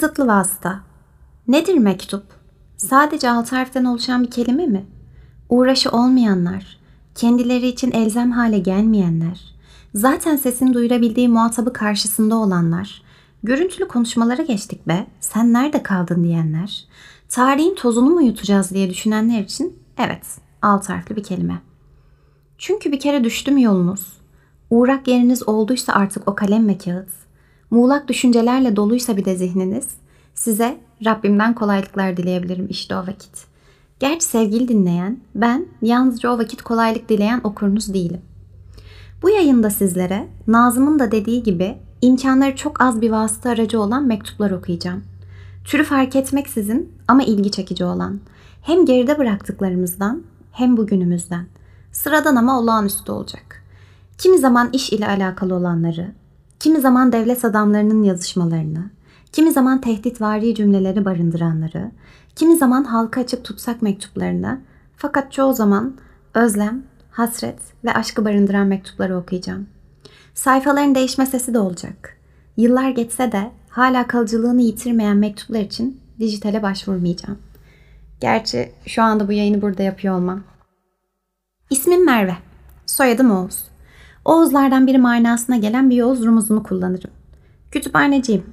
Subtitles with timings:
[0.00, 0.80] Kısıtlı vasıta.
[1.48, 2.24] Nedir mektup?
[2.76, 4.86] Sadece altı harften oluşan bir kelime mi?
[5.48, 6.78] Uğraşı olmayanlar,
[7.14, 9.54] kendileri için elzem hale gelmeyenler,
[9.94, 13.02] zaten sesini duyurabildiği muhatabı karşısında olanlar,
[13.42, 16.84] görüntülü konuşmalara geçtik be, sen nerede kaldın diyenler,
[17.28, 20.26] tarihin tozunu mu yutacağız diye düşünenler için evet,
[20.62, 21.62] alt harfli bir kelime.
[22.58, 24.12] Çünkü bir kere düştü mü yolunuz,
[24.70, 27.29] uğrak yeriniz olduysa artık o kalem ve kağıt,
[27.70, 29.88] muğlak düşüncelerle doluysa bir de zihniniz,
[30.34, 33.46] size Rabbimden kolaylıklar dileyebilirim işte o vakit.
[34.00, 38.20] Gerçi sevgili dinleyen, ben yalnızca o vakit kolaylık dileyen okurunuz değilim.
[39.22, 44.50] Bu yayında sizlere Nazım'ın da dediği gibi imkanları çok az bir vasıta aracı olan mektuplar
[44.50, 45.04] okuyacağım.
[45.64, 48.20] Türü fark etmeksizin ama ilgi çekici olan.
[48.62, 51.46] Hem geride bıraktıklarımızdan hem bugünümüzden.
[51.92, 53.62] Sıradan ama olağanüstü olacak.
[54.18, 56.12] Kimi zaman iş ile alakalı olanları,
[56.60, 58.90] kimi zaman devlet adamlarının yazışmalarını,
[59.32, 61.90] kimi zaman tehditvari cümleleri barındıranları,
[62.36, 64.60] kimi zaman halka açık tutsak mektuplarını,
[64.96, 65.94] fakat çoğu zaman
[66.34, 69.66] özlem, hasret ve aşkı barındıran mektupları okuyacağım.
[70.34, 72.16] Sayfaların değişme sesi de olacak.
[72.56, 77.38] Yıllar geçse de hala kalıcılığını yitirmeyen mektuplar için dijitale başvurmayacağım.
[78.20, 80.42] Gerçi şu anda bu yayını burada yapıyor olmam.
[81.70, 82.36] İsmim Merve.
[82.86, 83.69] Soyadım Oğuz.
[84.24, 87.10] Oğuzlardan biri manasına gelen bir Oğuz rumuzunu kullanırım.
[87.70, 88.44] Kütüphaneciyim.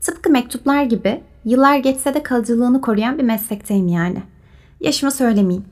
[0.00, 4.22] Tıpkı mektuplar gibi yıllar geçse de kalıcılığını koruyan bir meslekteyim yani.
[4.80, 5.64] Yaşımı söylemeyeyim.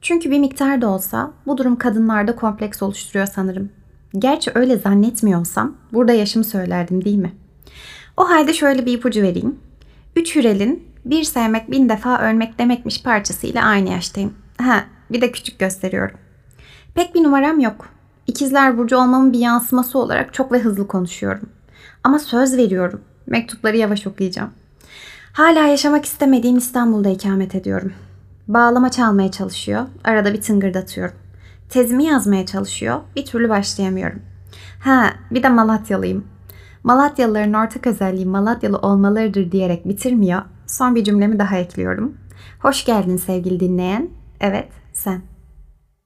[0.00, 3.70] Çünkü bir miktar da olsa bu durum kadınlarda kompleks oluşturuyor sanırım.
[4.18, 7.32] Gerçi öyle zannetmiyorsam burada yaşımı söylerdim değil mi?
[8.16, 9.58] O halde şöyle bir ipucu vereyim.
[10.16, 14.34] Üç Hürel'in bir sevmek bin defa ölmek demekmiş parçasıyla aynı yaştayım.
[14.58, 16.16] Ha bir de küçük gösteriyorum.
[16.94, 17.95] Pek bir numaram yok.
[18.26, 21.48] İkizler Burcu olmamın bir yansıması olarak çok ve hızlı konuşuyorum.
[22.04, 23.00] Ama söz veriyorum.
[23.26, 24.50] Mektupları yavaş okuyacağım.
[25.32, 27.92] Hala yaşamak istemediğim İstanbul'da ikamet ediyorum.
[28.48, 29.86] Bağlama çalmaya çalışıyor.
[30.04, 31.14] Arada bir tıngırdatıyorum.
[31.68, 33.00] Tezimi yazmaya çalışıyor.
[33.16, 34.22] Bir türlü başlayamıyorum.
[34.84, 36.24] Ha, bir de Malatyalıyım.
[36.84, 40.42] Malatyalıların ortak özelliği Malatyalı olmalarıdır diyerek bitirmiyor.
[40.66, 42.14] Son bir cümlemi daha ekliyorum.
[42.60, 44.08] Hoş geldin sevgili dinleyen.
[44.40, 45.22] Evet, sen.